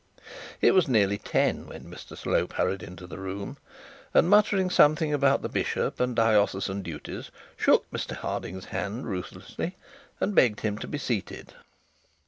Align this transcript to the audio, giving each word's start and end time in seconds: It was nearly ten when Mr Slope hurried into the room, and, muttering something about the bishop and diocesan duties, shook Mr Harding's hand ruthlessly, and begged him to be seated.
It 0.61 0.71
was 0.71 0.87
nearly 0.87 1.19
ten 1.19 1.67
when 1.67 1.83
Mr 1.83 2.17
Slope 2.17 2.53
hurried 2.53 2.81
into 2.81 3.05
the 3.05 3.19
room, 3.19 3.57
and, 4.15 4.27
muttering 4.27 4.71
something 4.71 5.13
about 5.13 5.43
the 5.43 5.47
bishop 5.47 5.99
and 5.99 6.15
diocesan 6.15 6.81
duties, 6.81 7.29
shook 7.55 7.87
Mr 7.91 8.15
Harding's 8.15 8.65
hand 8.65 9.05
ruthlessly, 9.05 9.75
and 10.19 10.33
begged 10.33 10.61
him 10.61 10.79
to 10.79 10.87
be 10.87 10.97
seated. 10.97 11.53